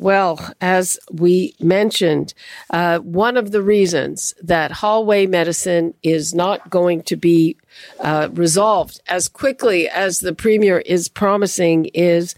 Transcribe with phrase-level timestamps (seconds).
[0.00, 2.32] Well, as we mentioned,
[2.70, 7.58] uh, one of the reasons that hallway medicine is not going to be
[8.00, 12.34] uh, resolved as quickly as the premier is promising is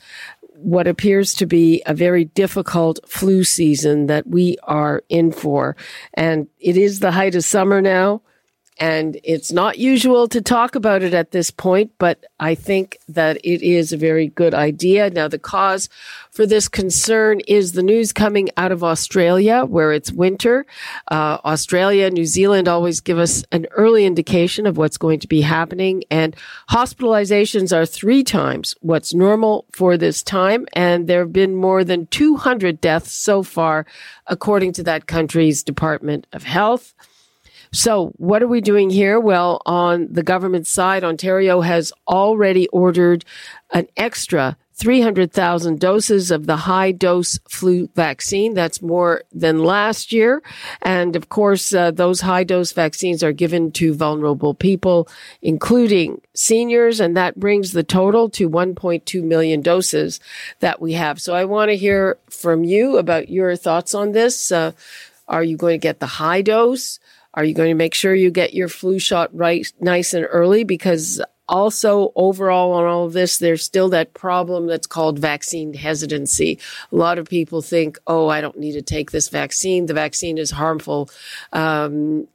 [0.55, 5.77] what appears to be a very difficult flu season that we are in for.
[6.15, 8.23] And it is the height of summer now.
[8.83, 13.37] And it's not usual to talk about it at this point, but I think that
[13.45, 15.09] it is a very good idea.
[15.09, 15.89] Now, the cause
[16.33, 20.67] for this concern is the news coming out of Australia, where it's winter.
[21.09, 25.43] Uh, Australia, New Zealand always give us an early indication of what's going to be
[25.43, 26.35] happening, and
[26.69, 30.67] hospitalizations are three times what's normal for this time.
[30.73, 33.87] And there have been more than 200 deaths so far,
[34.27, 36.95] according to that country's Department of Health.
[37.73, 39.19] So, what are we doing here?
[39.19, 43.25] Well, on the government side, Ontario has already ordered
[43.73, 48.53] an extra 300,000 doses of the high dose flu vaccine.
[48.53, 50.43] That's more than last year.
[50.83, 55.09] And of course, uh, those high dose vaccines are given to vulnerable people,
[55.41, 57.01] including seniors.
[57.01, 60.21] And that brings the total to 1.2 million doses
[60.61, 61.21] that we have.
[61.21, 64.51] So I want to hear from you about your thoughts on this.
[64.51, 64.73] Uh,
[65.29, 66.99] are you going to get the high dose?
[67.35, 70.65] Are you going to make sure you get your flu shot right, nice and early?
[70.65, 76.59] Because also overall on all of this, there's still that problem that's called vaccine hesitancy.
[76.91, 79.87] A lot of people think, oh, I don't need to take this vaccine.
[79.87, 81.11] The vaccine is harmful.
[81.53, 82.27] Um,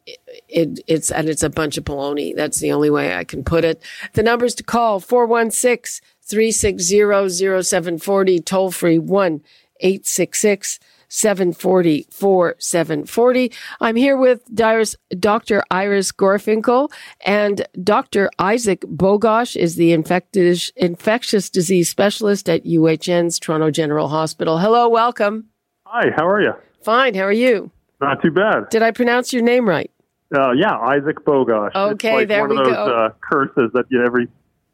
[0.48, 2.36] it, it's, and it's a bunch of baloney.
[2.36, 3.81] That's the only way I can put it.
[4.13, 9.41] The numbers to call 416 360 0740, toll free 1
[9.80, 13.51] 866 740 4740.
[13.79, 15.63] I'm here with Dr.
[15.72, 16.91] Iris Gorfinkel
[17.25, 18.29] and Dr.
[18.40, 24.57] Isaac Bogoch is the infectious, infectious disease specialist at UHN's Toronto General Hospital.
[24.57, 25.45] Hello, welcome.
[25.85, 26.53] Hi, how are you?
[26.84, 27.72] Fine, how are you?
[28.01, 28.69] Not too bad.
[28.69, 29.89] Did I pronounce your name right?
[30.35, 31.74] Uh, yeah, Isaac Bogoch.
[31.74, 33.06] Okay, like there one we of those, go.
[33.06, 34.28] Uh, curses that you every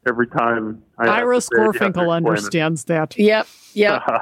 [0.06, 0.82] every time.
[0.98, 2.16] I have Iris to it, you have to Gorfinkel explain it.
[2.16, 3.18] understands that.
[3.18, 4.02] Yep, yep.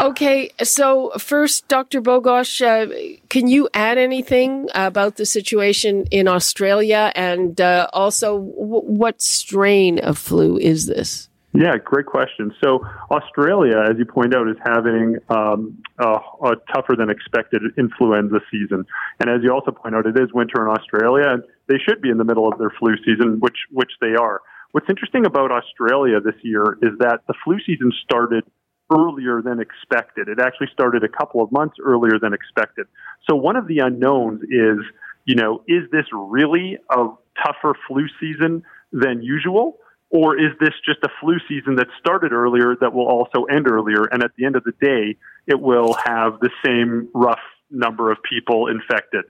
[0.00, 2.00] Okay, so first, Dr.
[2.00, 8.84] Bogoch, uh, can you add anything about the situation in Australia and uh, also w-
[8.84, 11.28] what strain of flu is this?
[11.54, 12.50] Yeah, great question.
[12.64, 18.40] So Australia, as you point out, is having um, a, a tougher than expected influenza
[18.50, 18.86] season,
[19.20, 22.08] and as you also point out, it is winter in Australia, and they should be
[22.08, 24.40] in the middle of their flu season, which which they are.
[24.72, 28.44] What's interesting about Australia this year is that the flu season started
[28.90, 30.28] earlier than expected.
[30.28, 32.86] It actually started a couple of months earlier than expected.
[33.28, 34.78] So one of the unknowns is,
[35.26, 37.08] you know, is this really a
[37.44, 38.62] tougher flu season
[38.92, 39.78] than usual?
[40.08, 44.04] Or is this just a flu season that started earlier that will also end earlier?
[44.04, 45.16] And at the end of the day,
[45.46, 47.40] it will have the same rough
[47.70, 49.24] number of people infected.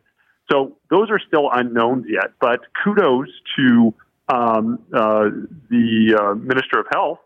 [0.51, 3.95] So those are still unknowns yet, but kudos to
[4.33, 5.29] um, uh,
[5.69, 7.19] the uh, Minister of Health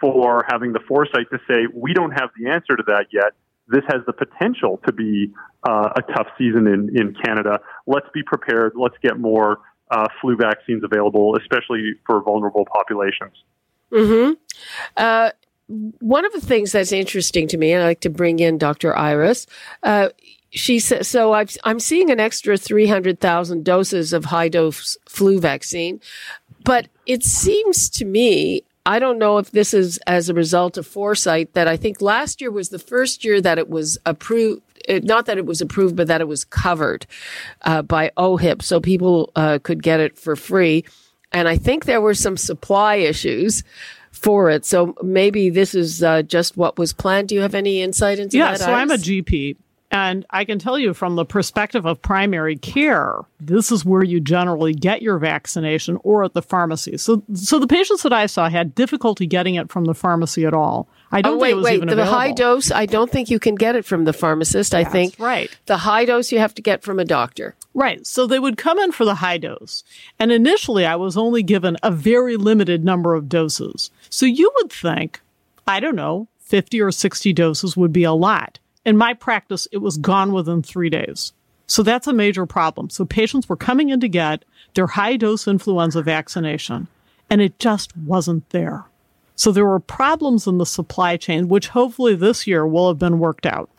[0.00, 3.32] for having the foresight to say, we don't have the answer to that yet.
[3.68, 5.32] This has the potential to be
[5.68, 7.60] uh, a tough season in, in Canada.
[7.86, 8.72] Let's be prepared.
[8.76, 9.58] Let's get more
[9.90, 13.34] uh, flu vaccines available, especially for vulnerable populations.
[13.92, 14.32] Mm-hmm.
[14.96, 15.30] Uh,
[16.00, 18.96] one of the things that's interesting to me, and I like to bring in Dr.
[18.96, 19.46] Iris,
[19.82, 20.08] uh,
[20.52, 25.98] she says, so i am seeing an extra 300,000 doses of high dose flu vaccine,
[26.64, 30.86] but it seems to me, I don't know if this is as a result of
[30.86, 34.62] foresight that I think last year was the first year that it was approved.
[34.88, 37.06] Not that it was approved, but that it was covered
[37.62, 40.84] uh, by OHIP, so people uh, could get it for free.
[41.30, 43.62] And I think there were some supply issues
[44.10, 44.64] for it.
[44.64, 47.28] So maybe this is uh, just what was planned.
[47.28, 48.60] Do you have any insight into yeah, that?
[48.60, 49.56] so I'm a GP.
[49.92, 54.20] And I can tell you from the perspective of primary care, this is where you
[54.20, 56.96] generally get your vaccination or at the pharmacy.
[56.96, 60.54] So, so the patients that I saw had difficulty getting it from the pharmacy at
[60.54, 60.88] all.
[61.10, 61.90] I don't Oh, think wait, it was even available.
[61.90, 61.94] wait.
[61.96, 62.18] The available.
[62.20, 64.74] high dose, I don't think you can get it from the pharmacist.
[64.74, 65.50] I think right.
[65.66, 67.54] the high dose you have to get from a doctor.
[67.74, 68.06] Right.
[68.06, 69.84] So they would come in for the high dose.
[70.18, 73.90] And initially, I was only given a very limited number of doses.
[74.08, 75.20] So you would think,
[75.66, 78.58] I don't know, 50 or 60 doses would be a lot.
[78.84, 81.32] In my practice, it was gone within three days.
[81.66, 82.90] So that's a major problem.
[82.90, 84.44] So patients were coming in to get
[84.74, 86.88] their high dose influenza vaccination,
[87.30, 88.84] and it just wasn't there.
[89.36, 93.18] So there were problems in the supply chain, which hopefully this year will have been
[93.18, 93.70] worked out.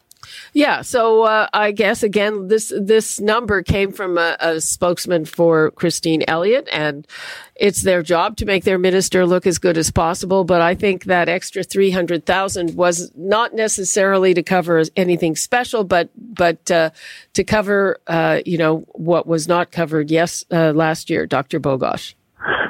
[0.53, 5.71] Yeah, so uh, I guess again, this this number came from a, a, spokesman for
[5.71, 7.07] Christine Elliott, and
[7.55, 10.43] it's their job to make their minister look as good as possible.
[10.43, 15.83] But I think that extra three hundred thousand was not necessarily to cover anything special,
[15.83, 16.91] but but uh,
[17.33, 21.25] to cover uh, you know what was not covered yes uh, last year.
[21.25, 21.59] Dr.
[21.59, 22.13] Bogoch.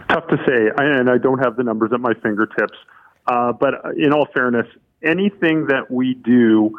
[0.10, 2.78] Tough to say, and I don't have the numbers at my fingertips.
[3.26, 4.68] Uh, but in all fairness,
[5.04, 6.78] anything that we do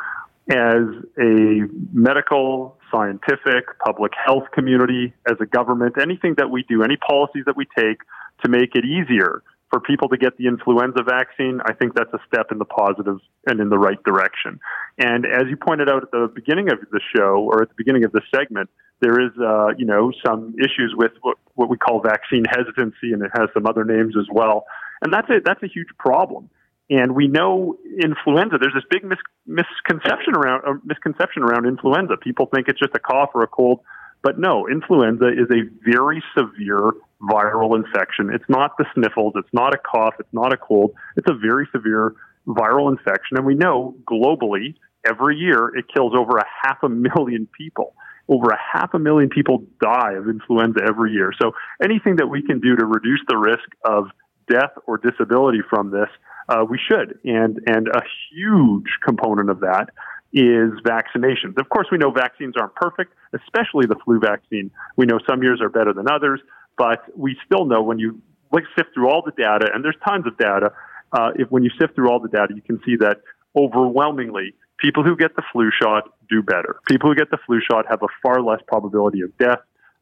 [0.50, 0.84] as
[1.18, 1.62] a
[1.92, 7.56] medical, scientific, public health community, as a government, anything that we do, any policies that
[7.56, 7.98] we take
[8.42, 12.20] to make it easier for people to get the influenza vaccine, I think that's a
[12.28, 14.60] step in the positive and in the right direction.
[14.98, 18.04] And as you pointed out at the beginning of the show or at the beginning
[18.04, 18.70] of the segment,
[19.00, 23.22] there is, uh, you know, some issues with what, what we call vaccine hesitancy, and
[23.22, 24.66] it has some other names as well.
[25.02, 26.50] And that's a, that's a huge problem.
[26.90, 28.58] And we know influenza.
[28.60, 32.16] There's this big mis- misconception around uh, misconception around influenza.
[32.16, 33.80] People think it's just a cough or a cold,
[34.22, 36.92] but no, influenza is a very severe
[37.22, 38.30] viral infection.
[38.32, 39.32] It's not the sniffles.
[39.36, 40.14] It's not a cough.
[40.18, 40.92] It's not a cold.
[41.16, 42.14] It's a very severe
[42.46, 44.74] viral infection, and we know globally
[45.06, 47.94] every year it kills over a half a million people.
[48.28, 51.32] Over a half a million people die of influenza every year.
[51.40, 51.52] So
[51.82, 54.06] anything that we can do to reduce the risk of
[54.48, 56.08] death or disability from this
[56.48, 57.18] uh, we should.
[57.24, 59.90] And, and a huge component of that
[60.32, 61.58] is vaccinations.
[61.58, 64.70] Of course, we know vaccines aren't perfect, especially the flu vaccine.
[64.96, 66.40] We know some years are better than others,
[66.76, 68.20] but we still know when you
[68.52, 70.72] like sift through all the data, and there's tons of data.
[71.12, 73.20] Uh, if when you sift through all the data, you can see that
[73.56, 76.80] overwhelmingly, people who get the flu shot do better.
[76.86, 79.60] People who get the flu shot have a far less probability of death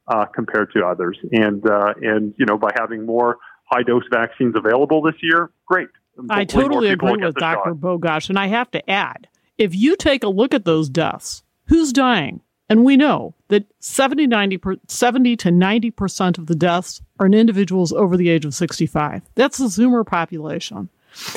[0.08, 1.18] uh, compared to others.
[1.30, 3.38] And uh, and you know, by having more
[3.72, 5.88] high dose vaccines available this year, great.
[6.28, 7.70] I totally agree with Dr.
[7.70, 7.76] Shot.
[7.76, 8.28] Bogoch.
[8.28, 12.40] And I have to add, if you take a look at those deaths, who's dying?
[12.69, 17.92] And we know that 70, 90, 70 to 90% of the deaths are in individuals
[17.92, 19.22] over the age of 65.
[19.34, 20.88] That's the Zoomer population.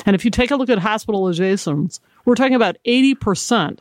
[0.06, 3.80] And if you take a look at hospitalizations, we're talking about 80%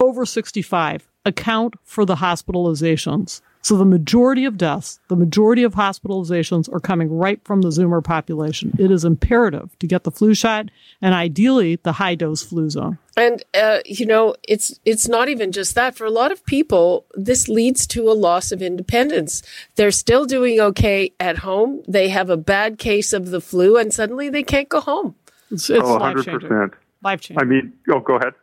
[0.00, 3.40] over 65 account for the hospitalizations.
[3.62, 8.02] So the majority of deaths, the majority of hospitalizations are coming right from the Zoomer
[8.02, 8.74] population.
[8.78, 10.70] It is imperative to get the flu shot
[11.02, 12.98] and ideally the high dose Fluzone.
[13.16, 15.96] And uh, you know, it's it's not even just that.
[15.96, 19.42] For a lot of people, this leads to a loss of independence.
[19.74, 21.82] They're still doing okay at home.
[21.88, 25.16] They have a bad case of the flu, and suddenly they can't go home.
[25.50, 26.74] It's, it's oh, 100%.
[27.02, 27.40] Life changing.
[27.40, 28.34] I mean, oh, go ahead.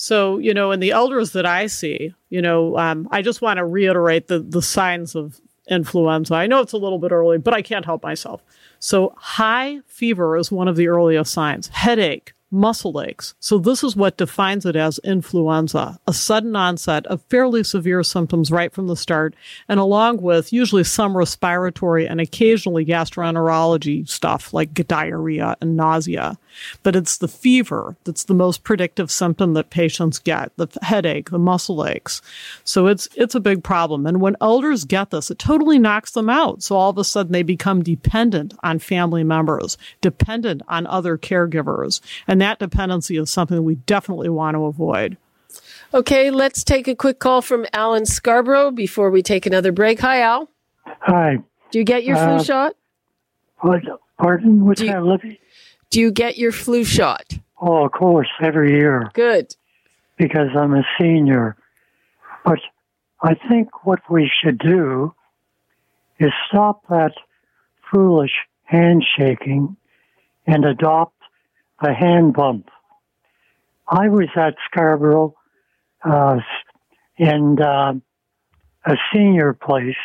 [0.00, 3.56] So, you know, in the elders that I see, you know, um, I just want
[3.56, 6.36] to reiterate the, the signs of influenza.
[6.36, 8.40] I know it's a little bit early, but I can't help myself.
[8.78, 13.34] So, high fever is one of the earliest signs, headache, muscle aches.
[13.40, 18.50] So this is what defines it as influenza, a sudden onset of fairly severe symptoms
[18.50, 19.34] right from the start,
[19.68, 26.38] and along with usually some respiratory and occasionally gastroenterology stuff like diarrhea and nausea.
[26.82, 31.38] But it's the fever that's the most predictive symptom that patients get, the headache, the
[31.38, 32.22] muscle aches.
[32.64, 34.06] So it's it's a big problem.
[34.06, 36.62] And when elders get this, it totally knocks them out.
[36.62, 42.00] So all of a sudden they become dependent on family members, dependent on other caregivers.
[42.26, 45.16] And and that dependency is something we definitely want to avoid.
[45.92, 49.98] Okay, let's take a quick call from Alan Scarborough before we take another break.
[49.98, 50.48] Hi, Al.
[50.84, 51.38] Hi.
[51.72, 52.76] Do you get your uh, flu shot?
[54.18, 54.64] Pardon?
[54.64, 55.40] What's that, Libby?
[55.90, 57.32] Do you get your flu shot?
[57.60, 59.10] Oh, of course, every year.
[59.14, 59.54] Good.
[60.16, 61.56] Because I'm a senior.
[62.44, 62.58] But
[63.22, 65.14] I think what we should do
[66.18, 67.12] is stop that
[67.92, 68.32] foolish
[68.64, 69.76] handshaking
[70.46, 71.16] and adopt
[71.80, 72.68] a hand bump.
[73.88, 75.34] I was at Scarborough
[76.04, 76.38] uh,
[77.16, 77.94] in uh,
[78.84, 79.96] a senior place,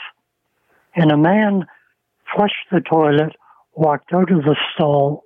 [0.96, 1.66] and a man
[2.34, 3.36] flushed the toilet,
[3.76, 5.24] walked out of the stall.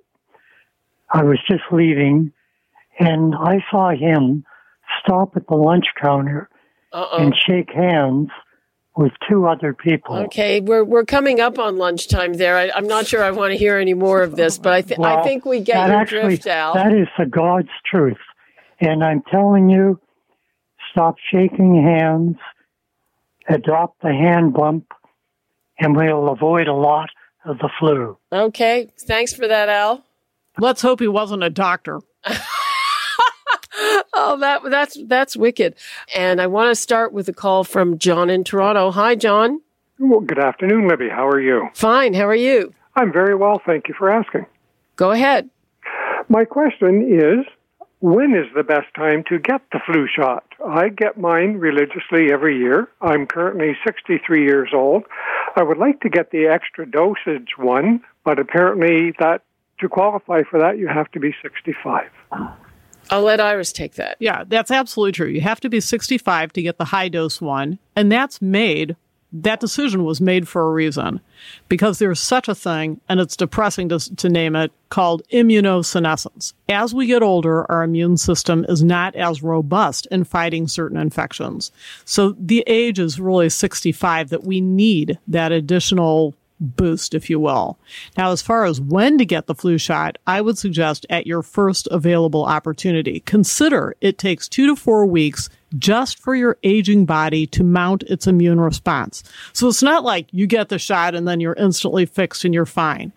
[1.12, 2.32] I was just leaving,
[2.98, 4.44] and I saw him
[5.02, 6.48] stop at the lunch counter
[6.92, 7.18] Uh-oh.
[7.18, 8.28] and shake hands
[8.96, 10.16] with two other people.
[10.16, 12.56] Okay, we're we're coming up on lunchtime there.
[12.56, 14.98] I, am not sure I want to hear any more of this, but I, th-
[14.98, 16.74] well, I think we get your actually, drift, Al.
[16.74, 18.18] That is the God's truth,
[18.80, 20.00] and I'm telling you,
[20.90, 22.36] stop shaking hands,
[23.48, 24.86] adopt the hand bump,
[25.78, 27.08] and we'll avoid a lot
[27.44, 28.18] of the flu.
[28.32, 30.04] Okay, thanks for that, Al.
[30.58, 32.00] Let's hope he wasn't a doctor.
[34.20, 35.76] Oh, that that's that's wicked.
[36.14, 38.90] And I want to start with a call from John in Toronto.
[38.90, 39.60] Hi, John.
[40.00, 41.08] Well, good afternoon, Libby.
[41.08, 41.68] How are you?
[41.74, 42.14] Fine.
[42.14, 42.74] How are you?
[42.96, 44.46] I'm very well, thank you for asking.
[44.96, 45.48] Go ahead.
[46.28, 47.46] My question is
[48.00, 50.44] when is the best time to get the flu shot?
[50.66, 52.88] I get mine religiously every year.
[53.00, 55.04] I'm currently 63 years old.
[55.56, 59.42] I would like to get the extra dosage one, but apparently that
[59.80, 62.10] to qualify for that you have to be 65.
[63.10, 64.16] I'll let Iris take that.
[64.18, 65.28] Yeah, that's absolutely true.
[65.28, 68.96] You have to be 65 to get the high dose one, and that's made
[69.32, 71.20] that decision was made for a reason
[71.68, 76.54] because there's such a thing, and it's depressing to, to name it, called immunosenescence.
[76.68, 81.70] As we get older, our immune system is not as robust in fighting certain infections.
[82.04, 87.78] So the age is really 65 that we need that additional boost, if you will.
[88.16, 91.42] Now, as far as when to get the flu shot, I would suggest at your
[91.42, 93.20] first available opportunity.
[93.20, 98.26] Consider it takes two to four weeks just for your aging body to mount its
[98.26, 99.22] immune response.
[99.52, 102.66] So it's not like you get the shot and then you're instantly fixed and you're
[102.66, 103.12] fine.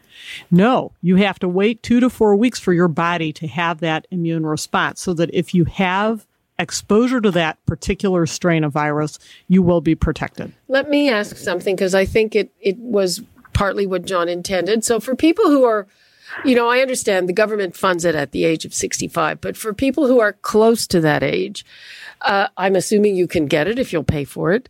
[0.49, 4.05] No, you have to wait two to four weeks for your body to have that
[4.11, 6.27] immune response so that if you have
[6.59, 9.17] exposure to that particular strain of virus,
[9.47, 10.53] you will be protected.
[10.67, 13.21] Let me ask something because I think it, it was
[13.61, 14.83] partly what John intended.
[14.83, 15.85] So for people who are,
[16.43, 19.71] you know, I understand the government funds it at the age of 65, but for
[19.71, 21.63] people who are close to that age,
[22.21, 24.67] uh, I'm assuming you can get it if you'll pay for it.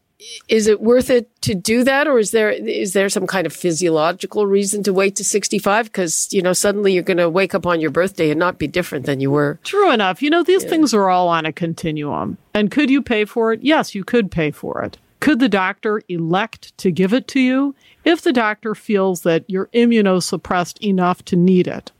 [0.49, 3.53] Is it worth it to do that, or is there is there some kind of
[3.53, 5.85] physiological reason to wait to 65?
[5.85, 8.67] Because you know suddenly you're going to wake up on your birthday and not be
[8.67, 9.57] different than you were.
[9.63, 10.21] True enough.
[10.21, 10.69] You know these yeah.
[10.69, 12.37] things are all on a continuum.
[12.53, 13.63] And could you pay for it?
[13.63, 14.97] Yes, you could pay for it.
[15.21, 19.67] Could the doctor elect to give it to you if the doctor feels that you're
[19.67, 21.91] immunosuppressed enough to need it?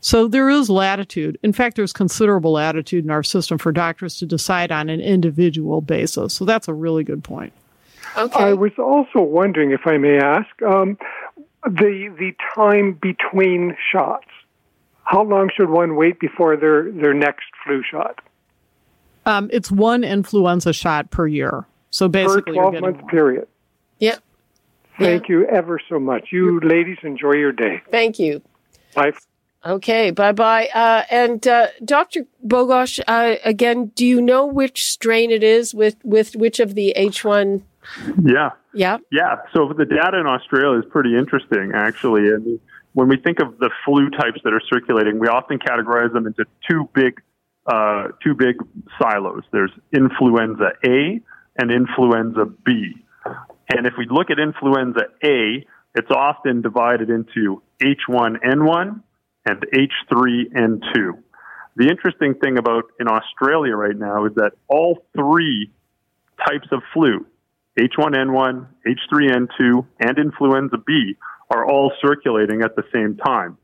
[0.00, 1.38] So there is latitude.
[1.42, 5.82] In fact, there's considerable latitude in our system for doctors to decide on an individual
[5.82, 6.34] basis.
[6.34, 7.52] So that's a really good point.
[8.16, 8.42] Okay.
[8.42, 10.96] I was also wondering, if I may ask, um,
[11.64, 14.26] the the time between shots.
[15.04, 18.20] How long should one wait before their their next flu shot?
[19.26, 21.66] Um, it's one influenza shot per year.
[21.92, 23.46] So basically, per twelve month period.
[24.00, 24.20] Yep.
[24.98, 26.28] Thank you ever so much.
[26.32, 27.82] You ladies enjoy your day.
[27.90, 28.42] Thank you.
[28.94, 29.12] Bye.
[29.64, 30.68] Okay, bye bye.
[30.74, 32.26] Uh, and uh, Dr.
[32.44, 36.92] Bogoch, uh, again, do you know which strain it is with, with which of the
[36.96, 37.62] H1?
[38.24, 38.50] Yeah.
[38.74, 38.98] Yeah.
[39.12, 39.36] Yeah.
[39.54, 42.28] So the data in Australia is pretty interesting, actually.
[42.28, 42.58] And
[42.94, 46.44] when we think of the flu types that are circulating, we often categorize them into
[46.68, 47.22] two big,
[47.66, 48.56] uh, two big
[49.00, 49.44] silos.
[49.52, 51.20] There's influenza A
[51.62, 52.96] and influenza B.
[53.70, 55.64] And if we look at influenza A,
[55.94, 59.00] it's often divided into H1N1
[59.46, 61.22] and H3N2.
[61.76, 65.70] The interesting thing about in Australia right now is that all three
[66.46, 67.24] types of flu,
[67.78, 71.14] H1N1, H3N2, and influenza B,
[71.48, 73.56] are all circulating at the same time.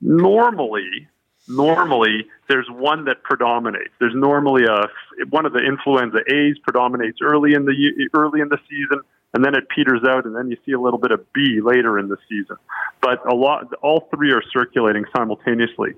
[0.00, 1.06] Normally,
[1.48, 3.92] normally there's one that predominates.
[4.00, 4.88] There's normally a
[5.30, 9.00] one of the influenza A's predominates early in the early in the season,
[9.34, 11.98] and then it peters out, and then you see a little bit of B later
[11.98, 12.56] in the season.
[13.00, 15.94] But a lot, all three are circulating simultaneously.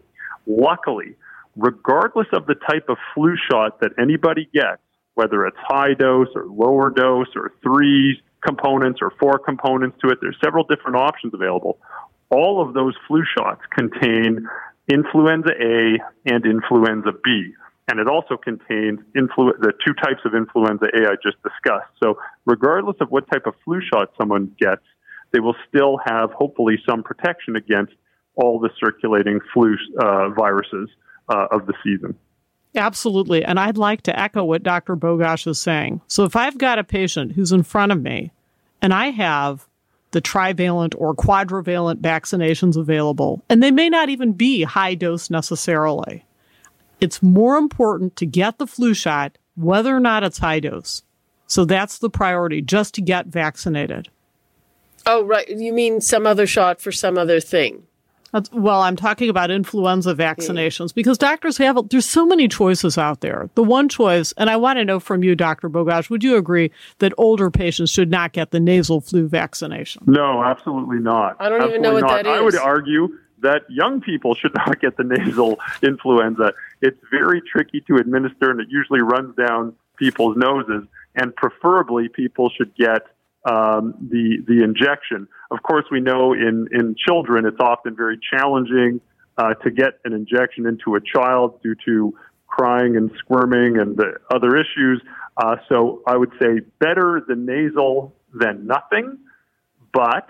[0.46, 1.16] Luckily,
[1.56, 4.82] regardless of the type of flu shot that anybody gets,
[5.14, 10.18] whether it's high dose or lower dose or three components or four components to it,
[10.20, 11.78] there's several different options available.
[12.30, 14.46] All of those flu shots contain
[14.88, 17.54] influenza A and influenza B
[17.88, 21.90] and it also contains influ- the two types of influenza A I just discussed.
[22.02, 24.82] So, regardless of what type of flu shot someone gets,
[25.32, 27.92] they will still have hopefully some protection against
[28.36, 30.88] all the circulating flu uh, viruses
[31.28, 32.14] uh, of the season.
[32.74, 33.44] Absolutely.
[33.44, 34.96] And I'd like to echo what Dr.
[34.96, 36.00] Bogoch is saying.
[36.06, 38.32] So, if I've got a patient who's in front of me
[38.80, 39.68] and I have
[40.14, 46.24] the trivalent or quadrivalent vaccinations available, and they may not even be high dose necessarily
[47.04, 51.02] it's more important to get the flu shot, whether or not it's high dose.
[51.46, 54.08] So that's the priority, just to get vaccinated.
[55.06, 55.46] Oh, right.
[55.46, 57.82] You mean some other shot for some other thing?
[58.34, 63.20] That's, well, I'm talking about influenza vaccinations because doctors have, there's so many choices out
[63.20, 63.48] there.
[63.54, 65.70] The one choice, and I want to know from you, Dr.
[65.70, 70.02] Bogoch, would you agree that older patients should not get the nasal flu vaccination?
[70.06, 71.36] No, absolutely not.
[71.38, 72.24] I don't absolutely even know what not.
[72.24, 72.36] that is.
[72.36, 76.54] I would argue that young people should not get the nasal influenza.
[76.82, 80.88] It's very tricky to administer and it usually runs down people's noses.
[81.14, 83.02] And preferably, people should get
[83.44, 85.28] um, the the injection.
[85.50, 89.00] Of course, we know in in children it's often very challenging
[89.38, 92.14] uh, to get an injection into a child due to
[92.46, 95.02] crying and squirming and the other issues.
[95.36, 99.18] Uh, so I would say better the nasal than nothing,
[99.92, 100.28] but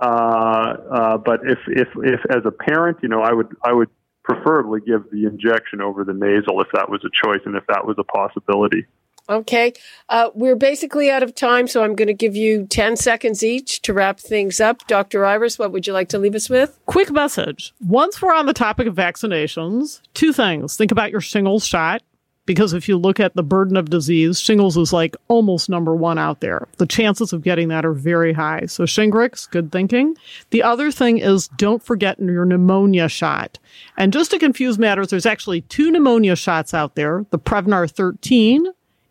[0.00, 3.90] uh, uh, but if if if as a parent, you know, I would I would
[4.24, 7.86] preferably give the injection over the nasal if that was a choice and if that
[7.86, 8.86] was a possibility.
[9.28, 9.74] Okay.
[10.08, 13.82] Uh, we're basically out of time, so I'm going to give you 10 seconds each
[13.82, 14.86] to wrap things up.
[14.86, 15.26] Dr.
[15.26, 16.78] Iris, what would you like to leave us with?
[16.86, 17.74] Quick message.
[17.86, 20.76] Once we're on the topic of vaccinations, two things.
[20.76, 22.02] Think about your shingles shot,
[22.48, 26.16] because if you look at the burden of disease, shingles is like almost number one
[26.16, 26.66] out there.
[26.78, 28.64] The chances of getting that are very high.
[28.64, 30.16] So, Shingrix, good thinking.
[30.48, 33.58] The other thing is don't forget your pneumonia shot.
[33.98, 38.64] And just to confuse matters, there's actually two pneumonia shots out there the Prevnar 13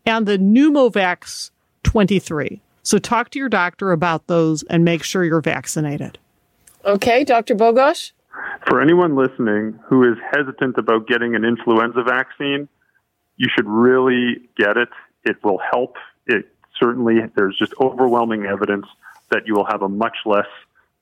[0.07, 1.51] and the Pneumovax
[1.83, 2.61] 23.
[2.81, 6.17] So talk to your doctor about those and make sure you're vaccinated.
[6.85, 7.55] Okay, Dr.
[7.55, 8.13] Bogoch?
[8.67, 12.69] For anyone listening who is hesitant about getting an influenza vaccine,
[13.35, 14.89] you should really get it.
[15.25, 15.97] It will help.
[16.25, 16.47] It
[16.79, 18.85] certainly, there's just overwhelming evidence
[19.31, 20.47] that you will have a much less,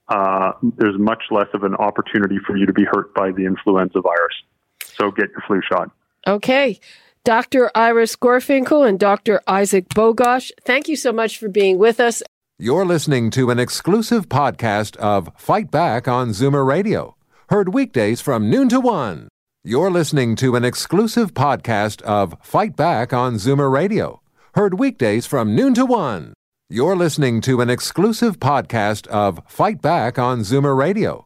[0.09, 4.01] uh, there's much less of an opportunity for you to be hurt by the influenza
[4.01, 4.35] virus.
[4.83, 5.91] So get your flu shot.
[6.25, 6.79] Okay.
[7.25, 7.71] Dr.
[7.73, 9.41] Iris Gorfinkel and Dr.
[9.47, 12.21] Isaac Bogoch, thank you so much for being with us.
[12.59, 17.15] You're listening to an exclusive podcast of Fight Back on Zoomer Radio,
[17.49, 19.27] heard weekdays from noon to one.
[19.63, 24.21] You're listening to an exclusive podcast of Fight Back on Zoomer Radio,
[24.53, 26.35] heard weekdays from noon to one.
[26.69, 31.25] You're listening to an exclusive podcast of Fight Back on Zoomer Radio